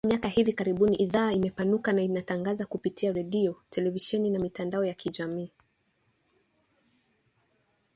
[0.03, 4.93] Mnamo miaka ya hivi karibuni idhaa imepanuka na inatangaza kupitia redio, televisheni na mitandao ya
[4.93, 5.49] kijamii